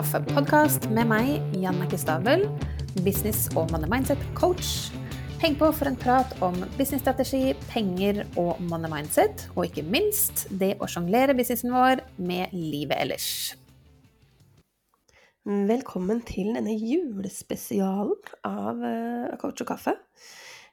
[0.00, 1.26] kaffe-podkast med meg,
[1.60, 2.46] Janne Stabel,
[3.04, 4.94] business- og money mindset-coach.
[5.42, 10.78] Heng på for en prat om businessstrategi, penger og money mindset, og ikke minst det
[10.80, 13.28] å sjonglere businessen vår med livet ellers.
[15.44, 19.98] Velkommen til denne julespesialen av uh, Coach og kaffe.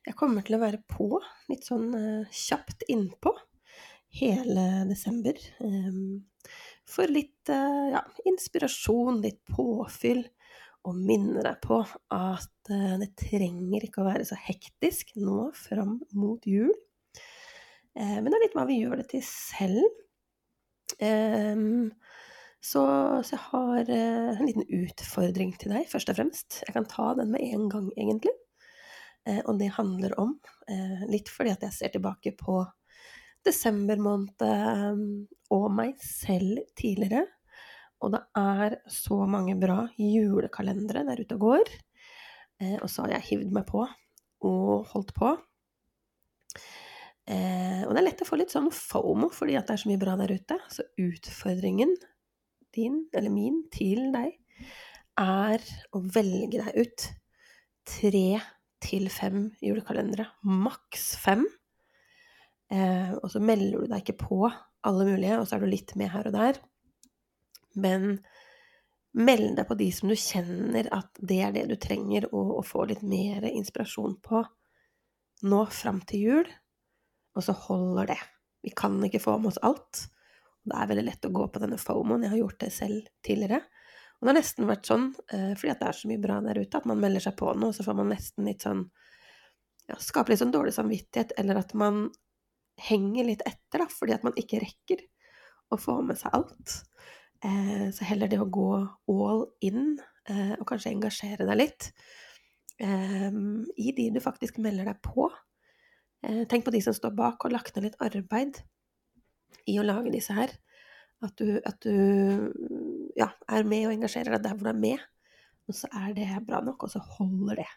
[0.08, 1.20] Jeg kommer til å være på,
[1.52, 3.36] litt sånn uh, kjapt innpå,
[4.22, 5.36] hele desember.
[6.88, 10.24] For litt uh, ja, inspirasjon, litt påfyll,
[10.88, 11.82] og minne deg på
[12.16, 16.72] at det trenger ikke å være så hektisk nå fram mot jul.
[17.98, 19.84] men det er litt hva vi gjør det til selv.
[21.04, 21.90] Um,
[22.64, 22.86] så,
[23.20, 26.62] så, jeg har en liten utfordring til deg, først og fremst.
[26.64, 28.36] Jeg kan ta den med en gang, egentlig.
[29.44, 30.38] Og det handler om,
[31.12, 32.62] litt fordi at jeg ser tilbake på
[33.48, 37.26] desember måned og meg selv tidligere.
[38.04, 41.72] Og det er så mange bra julekalendere der ute og går.
[42.82, 43.86] og så har jeg hivd meg på
[44.48, 45.30] og holdt på.
[47.28, 50.02] og det er lett å få litt sånn fomo fordi at det er så mye
[50.04, 50.60] bra der ute.
[50.70, 51.96] Så utfordringen
[52.78, 54.38] din, eller min, til deg,
[55.18, 55.64] er
[55.96, 57.08] å velge deg ut
[57.88, 58.28] tre
[58.84, 60.28] til fem julekalendere.
[60.46, 61.46] Maks fem.
[62.74, 64.42] Eh, og så melder du deg ikke på
[64.88, 66.60] alle mulige, og så er du litt med her og der.
[67.78, 68.20] Men
[69.18, 72.64] meld deg på de som du kjenner at det er det du trenger å, å
[72.66, 74.44] få litt mer inspirasjon på
[75.48, 76.52] nå fram til jul,
[77.38, 78.22] og så holder det.
[78.66, 80.08] Vi kan ikke få med oss alt.
[80.68, 82.26] Det er veldig lett å gå på denne fomoen.
[82.26, 83.62] Jeg har gjort det selv tidligere.
[84.18, 86.80] Og det har nesten vært sånn, eh, fordi det er så mye bra der ute,
[86.80, 88.88] at man melder seg på noe, så får man nesten litt sånn
[89.88, 92.08] ja, Skaper litt sånn dårlig samvittighet, eller at man
[92.78, 95.04] henger litt etter, da, fordi at man ikke rekker
[95.74, 96.78] å få med seg alt.
[97.46, 98.70] Eh, så heller det å gå
[99.14, 99.98] all in,
[100.30, 101.92] eh, og kanskje engasjere deg litt
[102.82, 103.34] eh,
[103.78, 105.30] i de du faktisk melder deg på.
[106.26, 108.62] Eh, tenk på de som står bak og lagt ned litt arbeid
[109.70, 110.54] i å lage disse her.
[111.26, 112.54] At du, at du
[113.18, 115.06] ja, er med og engasjerer deg der hvor du er med.
[115.68, 117.70] Og så er det bra nok, og så holder det.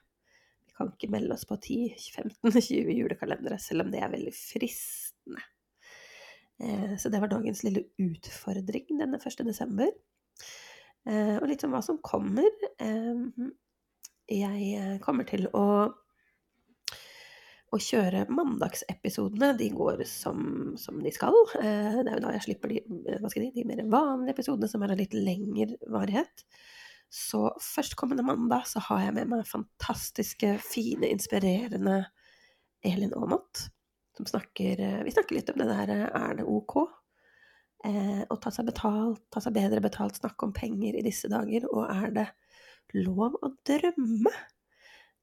[0.81, 5.43] Kan ikke melde oss på 10-15-20 julekalendere, selv om det er veldig fristende.
[6.61, 9.45] Eh, så det var dagens lille utfordring denne 1.
[9.49, 9.91] desember.
[11.09, 12.49] Eh, og litt om hva som kommer.
[12.81, 13.51] Eh,
[14.31, 15.67] jeg kommer til å
[17.71, 19.53] å kjøre mandagsepisodene.
[19.55, 20.41] De går som,
[20.81, 21.37] som, de skal.
[21.53, 21.69] Det
[22.01, 25.15] er jo da jeg slipper de, de, de mer vanlige episodene som er av litt
[25.15, 26.43] lengre varighet.
[27.11, 32.05] Så førstkommende mandag så har jeg med meg fantastiske, fine, inspirerende
[32.87, 33.67] Elin Aamodt.
[34.17, 36.77] Som snakker eh, Vi snakker litt om det der er det ok?
[37.89, 41.67] Eh, å ta seg betalt, ta seg bedre betalt, snakke om penger i disse dager.
[41.73, 42.27] Og er det
[43.01, 44.35] lov å drømme?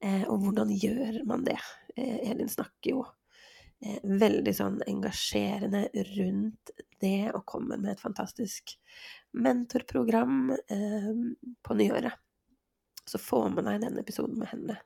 [0.03, 1.59] Eh, og hvordan gjør man det?
[1.95, 3.16] Eh, Elin snakker jo eh,
[4.03, 5.83] veldig sånn engasjerende
[6.15, 6.71] rundt
[7.01, 8.73] det, og kommer med et fantastisk
[9.37, 11.11] mentorprogram eh,
[11.63, 12.17] på nyåret.
[13.07, 14.79] Så får man deg denne episoden med henne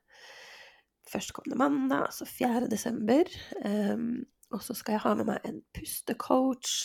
[1.09, 2.67] førstkommende mandag, altså 4.
[2.71, 3.31] desember.
[3.63, 4.05] Eh,
[4.51, 6.75] og så skal jeg ha med meg en pustecoach.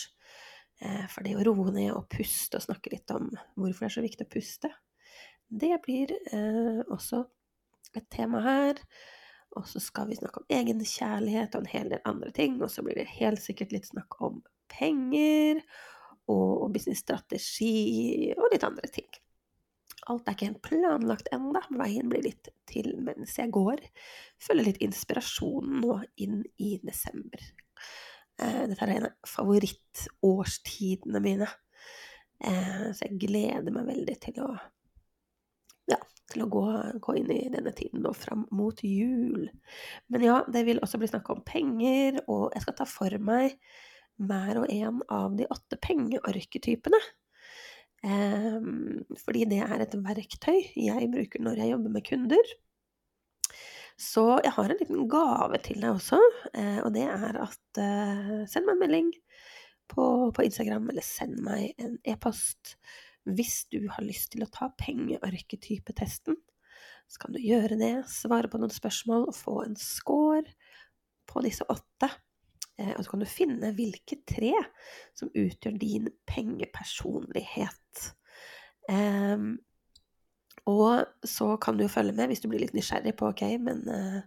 [0.79, 3.97] Eh, for det å roe ned og puste og snakke litt om hvorfor det er
[3.97, 4.73] så viktig å puste,
[5.47, 6.11] det blir
[6.91, 7.21] også
[7.95, 8.81] et tema her.
[9.55, 12.57] Og så skal vi snakke om egenkjærlighet og en hel del andre ting.
[12.61, 14.41] Og så blir det helt sikkert litt snakk om
[14.71, 15.63] penger
[16.27, 19.07] og businessstrategi og litt andre ting.
[20.07, 21.61] Alt er ikke helt planlagt ennå.
[21.79, 23.79] Veien blir litt til mens jeg går.
[24.43, 25.93] Følger litt inspirasjon nå
[26.23, 27.41] inn i desember.
[28.39, 31.47] Eh, dette er en av favorittårstidene mine.
[32.39, 34.49] Eh, så jeg gleder meg veldig til å
[35.87, 35.99] ja,
[36.31, 36.63] til å gå,
[37.03, 39.47] gå, inn i denne tiden og fram mot jul.
[40.11, 43.57] Men ja, det vil også bli snakk om penger, og jeg skal ta for meg
[44.17, 46.99] hver og en av de åtte pengearketypene.
[48.05, 52.51] Um, fordi det er et verktøy jeg bruker når jeg jobber med kunder.
[53.97, 56.19] Så jeg har en liten gave til deg også,
[56.53, 59.09] uh, og det er at uh, send meg en melding
[59.89, 60.05] på,
[60.35, 62.75] på Instagram, eller send meg en e-post
[63.35, 66.37] hvis du har lyst til å ta pengearketypetesten,
[67.07, 70.43] så kan du gjøre det, svare på noen spørsmål og få en score
[71.27, 72.09] på disse åtte.
[72.77, 74.53] Eh, og så kan du finne hvilke tre
[75.17, 78.09] som utgjør din pengepersonlighet.
[78.87, 79.57] Um,
[80.67, 83.81] og så kan du jo følge med hvis du blir litt nysgjerrig på ok, men
[83.87, 84.19] uh,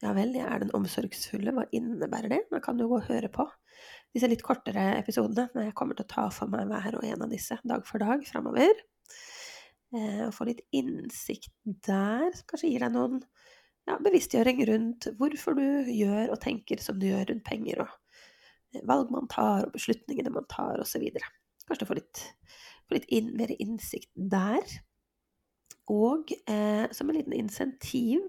[0.00, 2.40] ja vel, jeg er den omsorgsfulle, hva innebærer det?
[2.52, 3.44] Da kan du gå og høre på
[4.14, 7.26] disse litt kortere episodene, når jeg kommer til å ta for meg hver og en
[7.26, 8.82] av disse dag for dag framover.
[9.94, 11.54] Eh, og få litt innsikt
[11.86, 13.20] der, som kanskje gir deg noen
[13.88, 19.10] ja, bevisstgjøring rundt hvorfor du gjør og tenker som du gjør rundt penger, og valg
[19.10, 21.06] man tar, og beslutningene man tar, osv.
[21.66, 22.22] Kanskje du får litt,
[22.86, 24.78] får litt inn, mer innsikt der.
[25.90, 28.22] Og eh, som en liten insentiv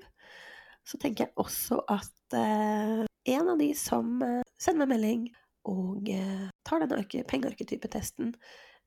[0.88, 3.04] så tenker jeg også at eh,
[3.36, 5.28] en av de som eh, sender meg melding
[5.70, 8.34] og eh, tar denne pengearketypetesten,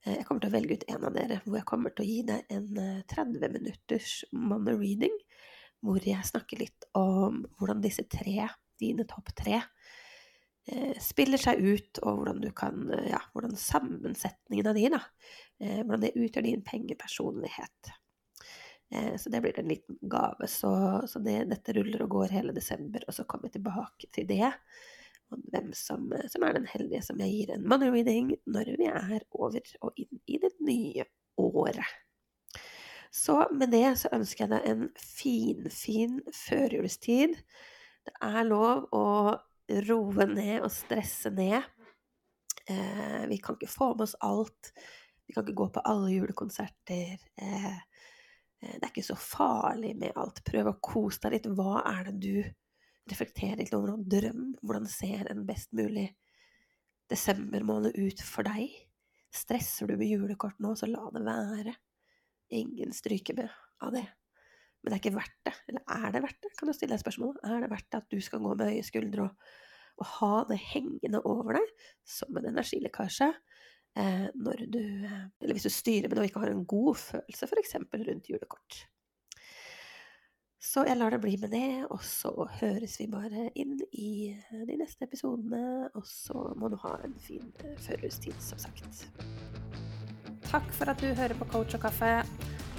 [0.05, 2.09] eh, jeg kommer til å velge ut en av dere, hvor jeg kommer til å
[2.09, 2.71] gi deg en
[3.11, 5.15] 30 eh, minutters money reading
[5.85, 8.49] hvor jeg snakker litt om hvordan disse tre,
[8.81, 9.59] dine topp tre,
[10.97, 15.01] spiller seg ut, og hvordan du kan Ja, hvordan sammensetningen av de, da.
[15.61, 17.91] Hvordan det utgjør din pengepersonlighet.
[19.21, 20.49] Så det blir en liten gave.
[20.49, 20.73] Så,
[21.05, 24.55] så det, dette ruller og går hele desember, og så kommer jeg tilbake til det.
[25.53, 29.27] Hvem som, som er den heldige som jeg gir en money reading når vi er
[29.33, 31.07] over og inn i det nye
[31.41, 31.87] året.
[33.15, 37.37] Så med det så ønsker jeg deg en finfin fin førjulstid.
[38.05, 39.07] Det er lov å
[39.87, 41.63] roe ned og stresse ned.
[42.67, 44.73] Eh, vi kan ikke få med oss alt.
[45.27, 47.23] Vi kan ikke gå på alle julekonserter.
[47.39, 50.43] Eh, eh, det er ikke så farlig med alt.
[50.45, 51.49] Prøv å kose deg litt.
[51.55, 52.37] Hva er det du
[53.11, 53.93] reflekterer litt over?
[53.93, 54.45] Noen drøm?
[54.63, 56.09] Hvordan ser en best mulig
[57.13, 58.73] desembermåned ut for deg?
[59.35, 61.75] Stresser du med julekort nå, så la det være.
[62.55, 63.51] Ingen stryker med
[63.83, 64.05] av det.
[64.85, 65.55] Men det er ikke verdt det.
[65.71, 67.45] Eller er det verdt det, kan du stille deg spørsmålet.
[67.49, 69.53] Er det verdt det at du skal gå med høye skuldre og,
[70.01, 71.87] og ha det hengende over deg
[72.17, 73.31] som en energilekkasje?
[73.95, 76.99] Eh, når du eh, Eller hvis du styrer med det og ikke har en god
[76.99, 77.77] følelse, f.eks.
[77.79, 78.81] rundt julekort.
[80.65, 84.33] Så jeg lar det bli med det, og så høres vi bare inn i
[84.65, 85.91] de neste episodene.
[85.93, 89.05] Og så må du ha en fin eh, førjulstid, som sagt.
[90.49, 92.15] Takk for at du hører på Coach og kaffe.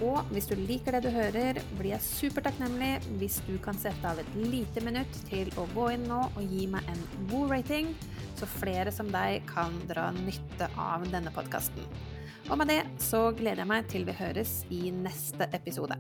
[0.04, 4.20] Og hvis du liker det du hører, blir jeg supertakknemlig hvis du kan sette av
[4.20, 7.94] et lite minutt til å gå inn nå og gi meg en god rating,
[8.36, 11.86] så flere som deg kan dra nytte av denne podkasten.
[12.50, 15.98] Og med det så gleder jeg meg til vi høres i neste episode.